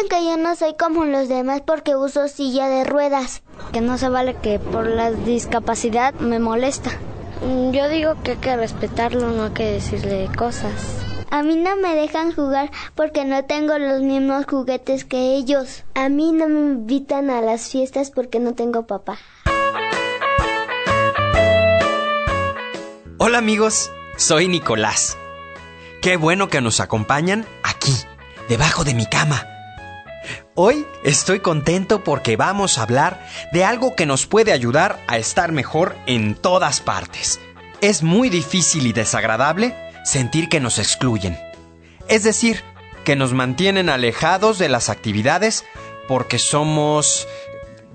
[0.00, 3.42] Dicen que yo no soy como los demás porque uso silla de ruedas.
[3.70, 6.90] Que no se vale que por la discapacidad me molesta.
[7.44, 10.72] Mm, yo digo que hay que respetarlo, no hay que decirle cosas.
[11.30, 15.84] A mí no me dejan jugar porque no tengo los mismos juguetes que ellos.
[15.94, 19.18] A mí no me invitan a las fiestas porque no tengo papá.
[23.18, 25.18] Hola amigos, soy Nicolás.
[26.00, 27.92] Qué bueno que nos acompañan aquí,
[28.48, 29.49] debajo de mi cama.
[30.62, 35.52] Hoy estoy contento porque vamos a hablar de algo que nos puede ayudar a estar
[35.52, 37.40] mejor en todas partes.
[37.80, 39.74] Es muy difícil y desagradable
[40.04, 41.38] sentir que nos excluyen.
[42.08, 42.62] Es decir,
[43.06, 45.64] que nos mantienen alejados de las actividades
[46.06, 47.26] porque somos...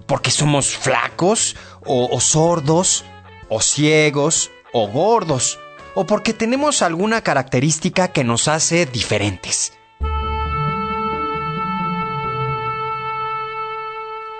[0.07, 1.55] porque somos flacos
[1.85, 3.05] o, o sordos
[3.47, 5.59] o ciegos o gordos
[5.93, 9.71] o porque tenemos alguna característica que nos hace diferentes.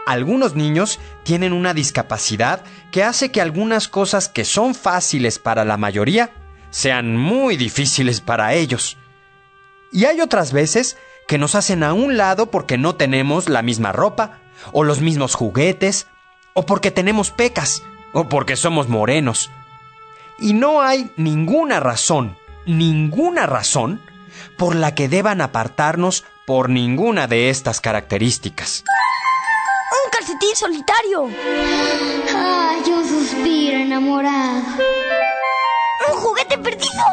[0.05, 2.61] Algunos niños tienen una discapacidad
[2.91, 6.31] que hace que algunas cosas que son fáciles para la mayoría
[6.69, 8.97] sean muy difíciles para ellos.
[9.91, 13.91] Y hay otras veces que nos hacen a un lado porque no tenemos la misma
[13.91, 14.39] ropa,
[14.71, 16.07] o los mismos juguetes,
[16.53, 17.81] o porque tenemos pecas,
[18.13, 19.49] o porque somos morenos.
[20.37, 24.01] Y no hay ninguna razón, ninguna razón,
[24.57, 28.83] por la que deban apartarnos por ninguna de estas características.
[30.35, 31.29] ¡Un calcetín solitario!
[32.35, 34.63] ¡Ay, yo suspiro enamorado!
[36.09, 37.03] ¡Un juguete perdido!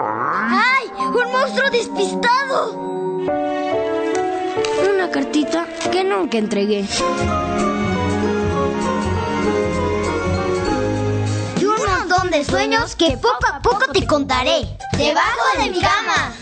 [0.00, 0.90] ¡Ay!
[0.98, 2.72] ¡Un monstruo despistado!
[4.92, 6.84] Una cartita que nunca entregué.
[11.60, 14.66] Y un montón de sueños que poco a poco te contaré.
[14.96, 16.32] ¡Debajo de mi cama!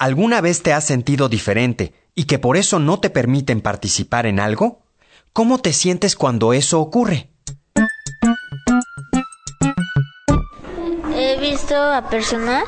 [0.00, 4.40] ¿Alguna vez te has sentido diferente y que por eso no te permiten participar en
[4.40, 4.80] algo?
[5.34, 7.28] ¿Cómo te sientes cuando eso ocurre?
[11.14, 12.64] He visto a personas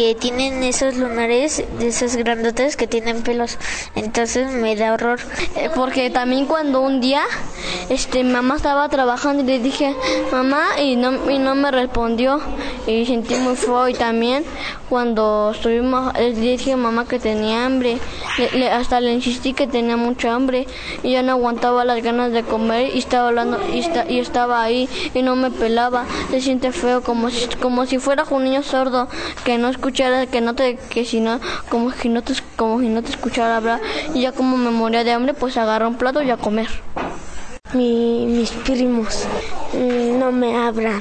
[0.00, 3.58] que tienen esos lunares de esos grandotes que tienen pelos.
[3.94, 5.20] Entonces me da horror.
[5.56, 7.22] Eh, porque también cuando un día
[7.90, 9.94] este mamá estaba trabajando y le dije
[10.32, 12.40] mamá y no, y no me respondió
[12.86, 14.44] y sentí muy feo y también
[14.88, 17.98] cuando estuvimos le dije a mamá que tenía hambre
[18.38, 20.66] le- le- hasta le insistí que tenía mucha hambre
[21.02, 24.62] y ya no aguantaba las ganas de comer y estaba hablando y, esta- y estaba
[24.62, 28.62] ahí y no me pelaba se siente feo como si, como si fuera un niño
[28.62, 29.08] sordo
[29.44, 32.88] que no escuchara que no te que si no como si no te como si
[32.88, 33.80] no te escuchara hablar
[34.14, 36.68] y ya como me moría de hambre pues agarré un plato y a comer.
[37.72, 39.26] Mi- mis primos
[39.72, 41.00] mm, no me hablan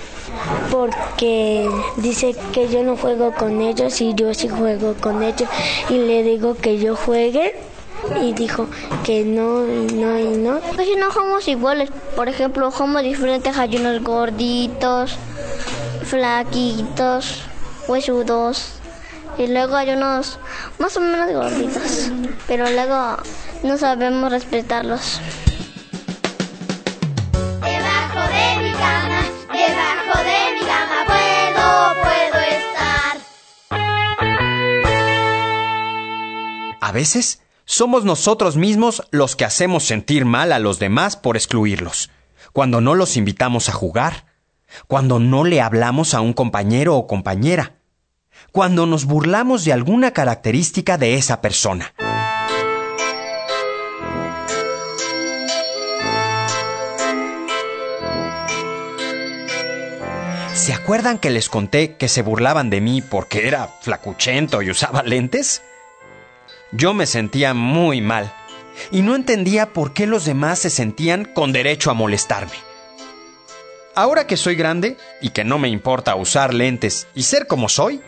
[0.72, 1.68] porque
[1.98, 5.50] dice que yo no juego con ellos y yo sí juego con ellos
[5.90, 7.56] y le digo que yo juegue
[8.22, 8.68] y dijo
[9.04, 10.60] que no no y no.
[10.76, 15.16] Pues si no somos iguales, por ejemplo, somos diferentes, hay unos gorditos,
[16.04, 17.42] flaquitos,
[17.88, 18.79] huesudos,
[19.40, 20.38] y luego hay unos
[20.80, 22.12] más o menos gorditos,
[22.46, 23.16] pero luego
[23.64, 25.22] no sabemos respetarlos.
[27.62, 29.22] Debajo de mi cama,
[29.54, 33.18] debajo de mi cama puedo, puedo estar.
[36.82, 42.10] A veces somos nosotros mismos los que hacemos sentir mal a los demás por excluirlos,
[42.52, 44.26] cuando no los invitamos a jugar,
[44.88, 47.79] cuando no le hablamos a un compañero o compañera,
[48.52, 51.94] cuando nos burlamos de alguna característica de esa persona.
[60.54, 65.04] ¿Se acuerdan que les conté que se burlaban de mí porque era flacuchento y usaba
[65.04, 65.64] lentes?
[66.72, 68.32] Yo me sentía muy mal
[68.92, 72.54] y no entendía por qué los demás se sentían con derecho a molestarme.
[73.96, 78.02] Ahora que soy grande y que no me importa usar lentes y ser como soy,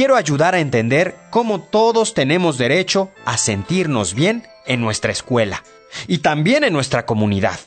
[0.00, 5.62] quiero ayudar a entender cómo todos tenemos derecho a sentirnos bien en nuestra escuela
[6.06, 7.60] y también en nuestra comunidad.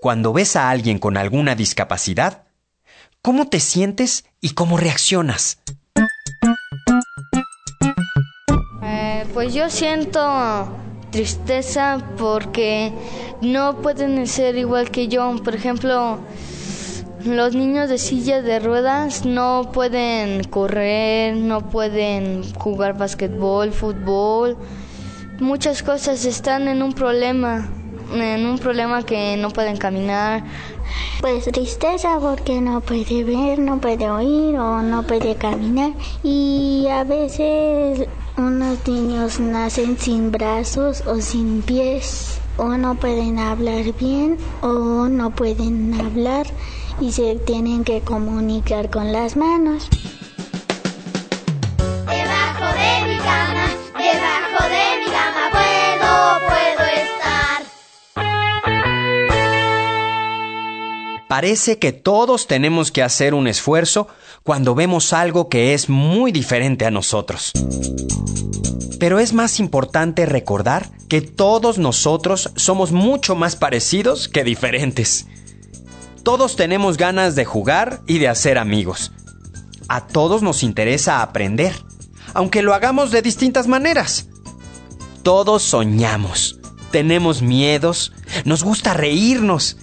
[0.00, 2.48] Cuando ves a alguien con alguna discapacidad,
[3.22, 5.60] ¿cómo te sientes y cómo reaccionas?
[8.82, 12.92] Eh, pues yo siento tristeza porque
[13.42, 15.34] no pueden ser igual que yo.
[15.44, 16.18] Por ejemplo,
[17.24, 24.56] Los niños de silla de ruedas no pueden correr, no pueden jugar basquetbol, fútbol.
[25.38, 27.68] Muchas cosas están en un problema,
[28.14, 30.44] en un problema que no pueden caminar.
[31.20, 35.92] Pues tristeza porque no puede ver, no puede oír o no puede caminar.
[36.22, 43.84] Y a veces unos niños nacen sin brazos o sin pies o no pueden hablar
[43.98, 46.46] bien o no pueden hablar
[47.00, 49.88] y se tienen que comunicar con las manos.
[61.40, 64.08] Parece que todos tenemos que hacer un esfuerzo
[64.42, 67.52] cuando vemos algo que es muy diferente a nosotros.
[68.98, 75.28] Pero es más importante recordar que todos nosotros somos mucho más parecidos que diferentes.
[76.24, 79.10] Todos tenemos ganas de jugar y de hacer amigos.
[79.88, 81.72] A todos nos interesa aprender,
[82.34, 84.28] aunque lo hagamos de distintas maneras.
[85.22, 86.60] Todos soñamos,
[86.90, 88.12] tenemos miedos,
[88.44, 89.78] nos gusta reírnos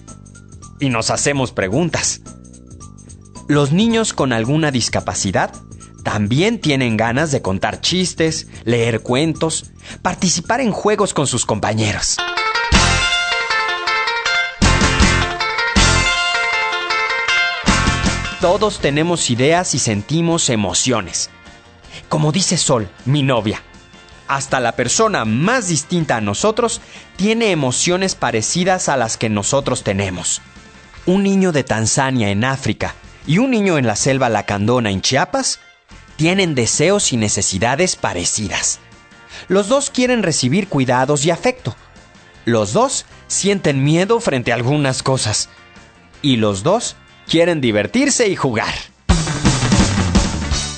[0.80, 2.22] y nos hacemos preguntas.
[3.48, 5.54] Los niños con alguna discapacidad
[6.04, 9.72] también tienen ganas de contar chistes, leer cuentos,
[10.02, 12.18] participar en juegos con sus compañeros.
[18.42, 21.30] Todos tenemos ideas y sentimos emociones.
[22.08, 23.64] Como dice Sol, mi novia,
[24.28, 26.80] hasta la persona más distinta a nosotros
[27.16, 30.42] tiene emociones parecidas a las que nosotros tenemos.
[31.08, 32.94] Un niño de Tanzania en África
[33.26, 35.62] y un niño en la selva lacandona en Chiapas
[36.18, 38.82] tienen deseos y necesidades parecidas.
[39.48, 41.78] Los dos quieren recibir cuidados y afecto.
[42.44, 45.48] Los dos sienten miedo frente a algunas cosas.
[46.22, 48.74] Y los dos quieren divertirse y jugar.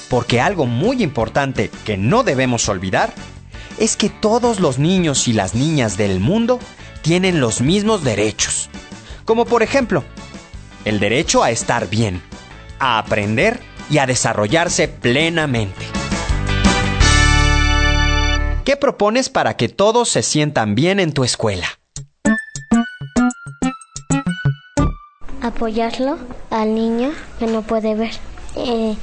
[0.10, 3.12] Porque algo muy importante que no debemos olvidar
[3.80, 6.60] es que todos los niños y las niñas del mundo
[7.02, 8.70] tienen los mismos derechos.
[9.26, 10.04] Como por ejemplo,
[10.86, 12.22] el derecho a estar bien,
[12.80, 13.60] a aprender
[13.90, 15.86] y a desarrollarse plenamente.
[18.66, 21.68] ¿Qué propones para que todos se sientan bien en tu escuela?
[25.42, 26.20] Apoyarlo
[26.52, 28.12] al niño que no puede ver.
[28.56, 28.96] Eh,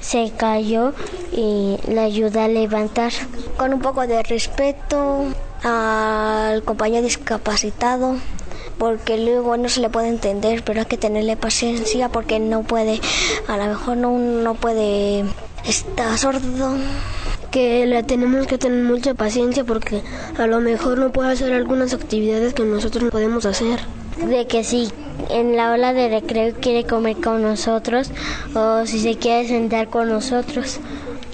[0.00, 0.92] se cayó
[1.32, 3.12] y le ayuda a levantar.
[3.56, 5.24] Con un poco de respeto
[5.62, 8.16] al compañero discapacitado,
[8.84, 13.00] porque luego no se le puede entender, pero hay que tenerle paciencia porque no puede,
[13.48, 15.24] a lo mejor no, no puede,
[15.66, 16.76] está sordo.
[17.50, 20.02] Que le tenemos que tener mucha paciencia porque
[20.36, 23.80] a lo mejor no puede hacer algunas actividades que nosotros no podemos hacer.
[24.18, 24.90] De que si
[25.30, 28.10] en la hora de recreo quiere comer con nosotros
[28.54, 30.78] o si se quiere sentar con nosotros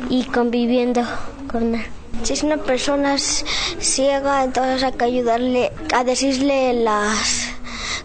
[0.08, 1.02] y conviviendo
[1.50, 1.99] con él.
[2.22, 7.48] Si es una persona ciega, entonces hay que ayudarle a decirle las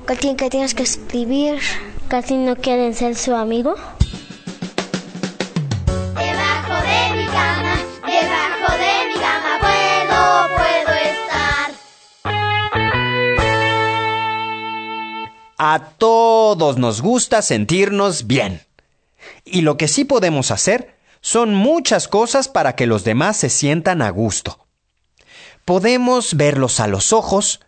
[0.07, 1.59] que tienes que escribir.
[2.07, 3.75] Casi no quieren ser su amigo.
[6.15, 7.75] Debajo de mi cama,
[8.06, 11.71] debajo de mi cama puedo, puedo estar.
[15.57, 18.62] A todos nos gusta sentirnos bien.
[19.44, 20.95] Y lo que sí podemos hacer
[21.25, 24.67] son muchas cosas para que los demás se sientan a gusto.
[25.65, 27.62] Podemos verlos a los ojos,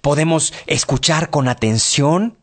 [0.00, 2.38] podemos escuchar con atención,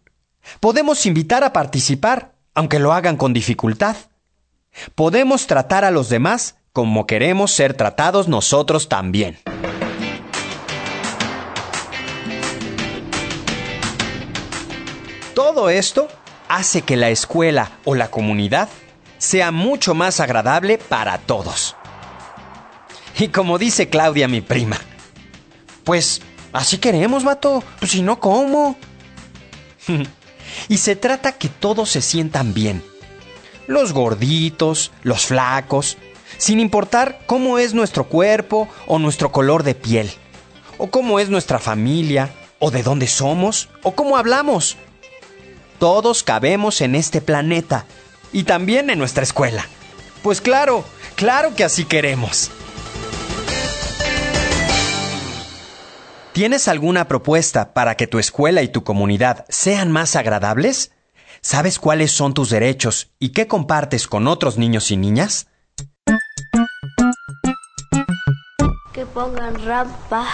[0.59, 3.95] podemos invitar a participar, aunque lo hagan con dificultad.
[4.93, 9.39] Podemos tratar a los demás como queremos ser tratados nosotros también.
[15.33, 16.09] Todo esto
[16.47, 18.69] hace que la escuela o la comunidad
[19.19, 21.75] sea mucho más agradable para todos.
[23.19, 24.79] Y como dice Claudia, mi prima,
[25.83, 26.21] pues
[26.53, 28.77] así queremos, vato, pues si no, ¿cómo?
[30.69, 32.83] y se trata que todos se sientan bien.
[33.67, 35.97] Los gorditos, los flacos,
[36.37, 40.11] sin importar cómo es nuestro cuerpo o nuestro color de piel,
[40.77, 44.77] o cómo es nuestra familia, o de dónde somos, o cómo hablamos.
[45.77, 47.85] Todos cabemos en este planeta
[48.31, 49.65] y también en nuestra escuela.
[50.21, 50.83] Pues claro,
[51.15, 52.51] claro que así queremos.
[56.31, 60.91] ¿Tienes alguna propuesta para que tu escuela y tu comunidad sean más agradables?
[61.41, 65.47] ¿Sabes cuáles son tus derechos y qué compartes con otros niños y niñas?
[68.93, 70.27] Que pongan rampa,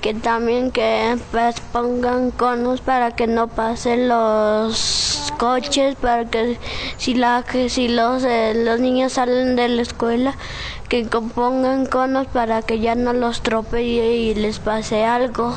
[0.00, 6.58] que también que pues, pongan conos para que no pasen los coches para que
[6.96, 10.34] si, la, que si los, eh, los niños salen de la escuela,
[10.88, 15.54] que pongan conos para que ya no los tropee y les pase algo.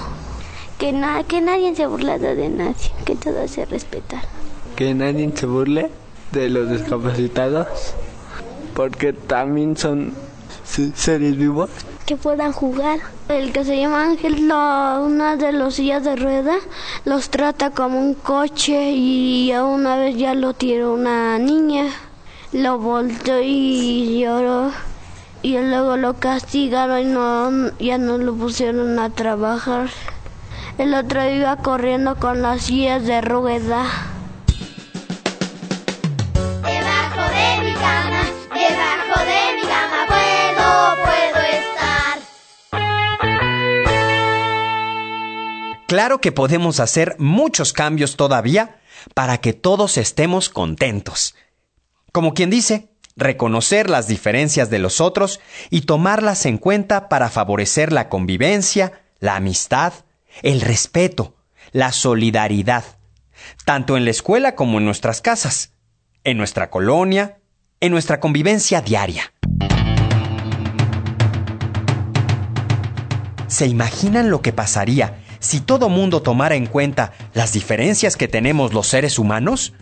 [0.78, 4.22] Que, na, que nadie se burle de nadie, que todo se respeta.
[4.76, 5.90] Que nadie se burle
[6.32, 7.68] de los discapacitados,
[8.74, 10.14] porque también son
[10.96, 11.70] seres vivos
[12.06, 13.00] que puedan jugar.
[13.30, 16.56] El que se llama Ángel, una de los sillas de rueda,
[17.06, 21.86] los trata como un coche y una vez ya lo tiró una niña,
[22.52, 24.72] lo volteó y lloró
[25.42, 29.90] y luego lo castigaron y no, ya no lo pusieron a trabajar.
[30.78, 33.86] El otro iba corriendo con las sillas de rueda.
[45.94, 48.80] Claro que podemos hacer muchos cambios todavía
[49.14, 51.36] para que todos estemos contentos.
[52.12, 57.94] Como quien dice, reconocer las diferencias de los otros y tomarlas en cuenta para favorecer
[57.94, 59.94] la convivencia, la amistad,
[60.42, 61.36] el respeto,
[61.74, 62.86] la solidaridad,
[63.64, 65.74] tanto en la escuela como en nuestras casas,
[66.24, 67.38] en nuestra colonia,
[67.82, 69.32] en nuestra convivencia diaria.
[73.46, 78.74] ¿Se imaginan lo que pasaría si todo mundo tomara en cuenta las diferencias que tenemos
[78.74, 79.74] los seres humanos?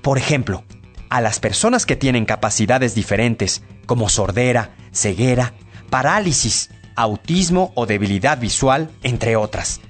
[0.00, 0.62] Por ejemplo,
[1.08, 5.54] a las personas que tienen capacidades diferentes, como sordera, ceguera,
[5.90, 9.80] parálisis, autismo o debilidad visual, entre otras.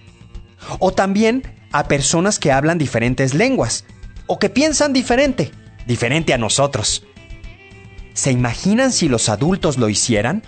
[0.78, 3.84] O también a personas que hablan diferentes lenguas,
[4.26, 5.50] o que piensan diferente,
[5.86, 7.04] diferente a nosotros.
[8.14, 10.42] ¿Se imaginan si los adultos lo hicieran?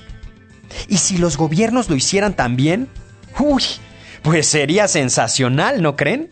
[0.89, 2.89] ¿Y si los gobiernos lo hicieran también?
[3.39, 3.63] ¡Uy!
[4.23, 6.31] Pues sería sensacional, ¿no creen?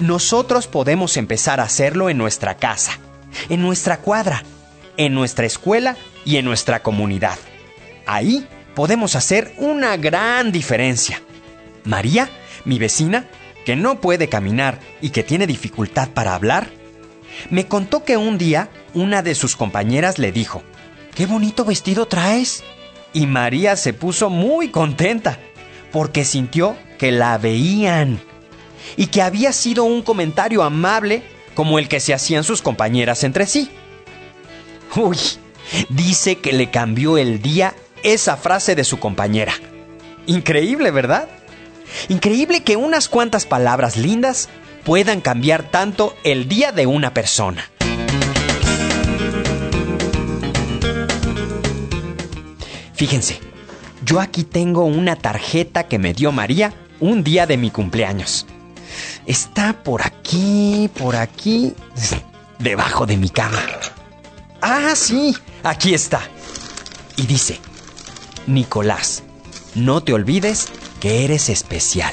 [0.00, 2.98] Nosotros podemos empezar a hacerlo en nuestra casa,
[3.48, 4.42] en nuestra cuadra,
[4.96, 7.38] en nuestra escuela y en nuestra comunidad.
[8.06, 11.22] Ahí podemos hacer una gran diferencia.
[11.84, 12.28] María,
[12.64, 13.26] mi vecina,
[13.64, 16.68] que no puede caminar y que tiene dificultad para hablar,
[17.50, 20.62] me contó que un día una de sus compañeras le dijo,
[21.18, 22.62] ¡Qué bonito vestido traes!
[23.12, 25.40] Y María se puso muy contenta,
[25.90, 28.20] porque sintió que la veían
[28.96, 31.24] y que había sido un comentario amable
[31.56, 33.68] como el que se hacían sus compañeras entre sí.
[34.94, 35.18] Uy,
[35.88, 39.54] dice que le cambió el día esa frase de su compañera.
[40.28, 41.28] Increíble, ¿verdad?
[42.08, 44.48] Increíble que unas cuantas palabras lindas
[44.84, 47.68] puedan cambiar tanto el día de una persona.
[52.98, 53.38] Fíjense,
[54.04, 58.44] yo aquí tengo una tarjeta que me dio María un día de mi cumpleaños.
[59.24, 61.74] Está por aquí, por aquí,
[62.58, 63.62] debajo de mi cama.
[64.60, 66.22] Ah, sí, aquí está.
[67.14, 67.60] Y dice,
[68.48, 69.22] Nicolás,
[69.76, 70.66] no te olvides
[70.98, 72.12] que eres especial.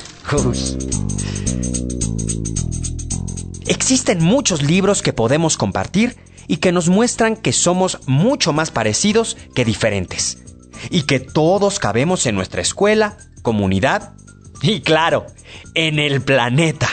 [3.65, 6.15] Existen muchos libros que podemos compartir
[6.47, 10.44] y que nos muestran que somos mucho más parecidos que diferentes
[10.89, 14.13] y que todos cabemos en nuestra escuela, comunidad
[14.61, 15.25] y claro,
[15.73, 16.89] en el planeta.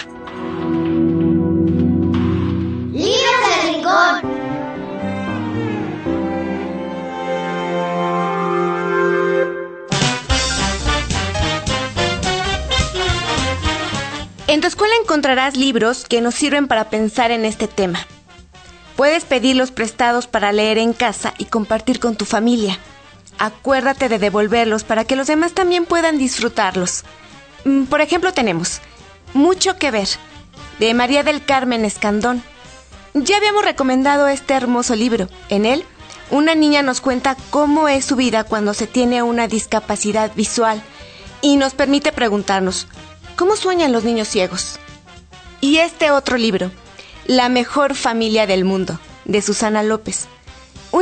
[2.93, 4.33] del Rincón.
[14.47, 18.07] En tu escuela encontrarás libros que nos sirven para pensar en este tema.
[18.97, 22.79] Puedes pedirlos prestados para leer en casa y compartir con tu familia
[23.43, 27.03] acuérdate de devolverlos para que los demás también puedan disfrutarlos.
[27.65, 28.81] Mm, por ejemplo, tenemos
[29.35, 30.09] Mucho que ver,
[30.79, 32.43] de María del Carmen Escandón.
[33.15, 35.29] Ya habíamos recomendado este hermoso libro.
[35.49, 35.85] En él,
[36.31, 40.81] una niña nos cuenta cómo es su vida cuando se tiene una discapacidad visual
[41.41, 42.87] y nos permite preguntarnos,
[43.37, 44.79] ¿cómo sueñan los niños ciegos?
[45.61, 46.71] Y este otro libro,
[47.27, 50.29] La mejor familia del mundo, de Susana López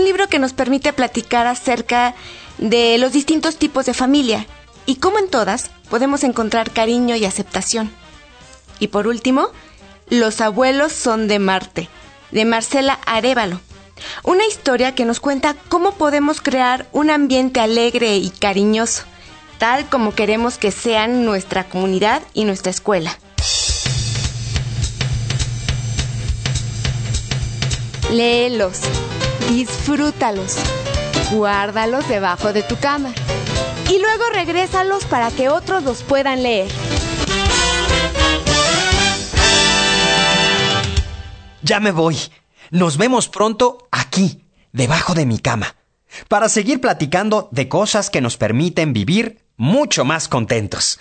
[0.01, 2.15] un libro que nos permite platicar acerca
[2.57, 4.47] de los distintos tipos de familia
[4.87, 7.93] y cómo en todas podemos encontrar cariño y aceptación.
[8.79, 9.49] Y por último,
[10.09, 11.89] Los abuelos son de Marte,
[12.33, 13.61] de Marcela Arevalo.
[14.25, 19.05] Una historia que nos cuenta cómo podemos crear un ambiente alegre y cariñoso,
[19.59, 23.17] tal como queremos que sean nuestra comunidad y nuestra escuela.
[28.11, 28.81] Léelos
[29.51, 30.57] disfrútalos,
[31.33, 33.13] guárdalos debajo de tu cama
[33.89, 36.71] y luego regrésalos para que otros los puedan leer.
[41.63, 42.17] Ya me voy.
[42.71, 45.75] Nos vemos pronto aquí, debajo de mi cama,
[46.29, 51.01] para seguir platicando de cosas que nos permiten vivir mucho más contentos.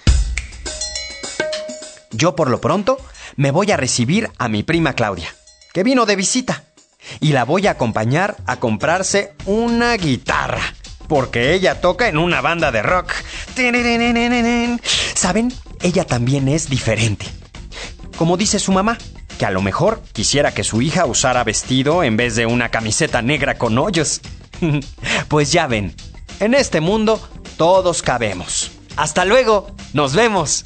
[2.11, 2.97] Yo por lo pronto
[3.35, 5.35] me voy a recibir a mi prima Claudia,
[5.71, 6.63] que vino de visita,
[7.19, 10.61] y la voy a acompañar a comprarse una guitarra,
[11.07, 13.13] porque ella toca en una banda de rock.
[15.15, 15.53] ¿Saben?
[15.81, 17.25] Ella también es diferente.
[18.17, 18.97] Como dice su mamá,
[19.37, 23.21] que a lo mejor quisiera que su hija usara vestido en vez de una camiseta
[23.21, 24.21] negra con hoyos.
[25.29, 25.95] pues ya ven,
[26.39, 27.21] en este mundo
[27.57, 28.71] todos cabemos.
[28.97, 30.65] Hasta luego, nos vemos.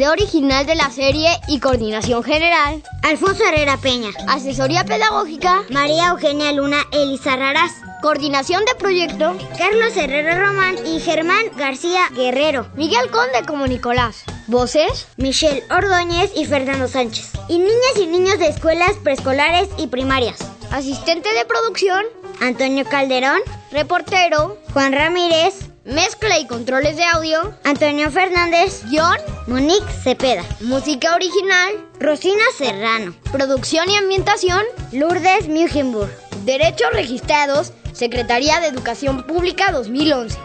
[0.00, 2.82] Idea original de la serie y coordinación general.
[3.02, 4.08] Alfonso Herrera Peña.
[4.28, 5.62] Asesoría pedagógica.
[5.68, 7.72] María Eugenia Luna Elisa Raraz.
[8.00, 9.36] Coordinación de proyecto.
[9.58, 12.66] Carlos Herrera Román y Germán García Guerrero.
[12.76, 14.24] Miguel Conde como Nicolás.
[14.46, 15.06] Voces.
[15.18, 17.32] Michelle Ordóñez y Fernando Sánchez.
[17.48, 20.38] Y niñas y niños de escuelas preescolares y primarias.
[20.70, 22.06] Asistente de producción.
[22.40, 23.40] Antonio Calderón.
[23.70, 24.56] Reportero.
[24.72, 25.69] Juan Ramírez.
[25.84, 27.54] Mezcla y controles de audio.
[27.64, 28.84] Antonio Fernández.
[28.90, 29.16] Guión.
[29.46, 30.44] Monique Cepeda.
[30.60, 31.88] Música original.
[31.98, 33.14] Rosina Serrano.
[33.32, 34.62] Producción y ambientación.
[34.92, 36.10] Lourdes Mugenburg.
[36.44, 37.72] Derechos registrados.
[37.94, 40.38] Secretaría de Educación Pública 2011.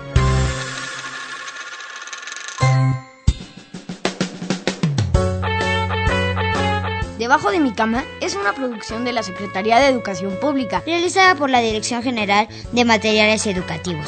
[7.20, 11.50] Debajo de mi cama es una producción de la Secretaría de Educación Pública, realizada por
[11.50, 14.08] la Dirección General de Materiales Educativos.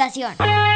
[0.00, 0.69] Educación.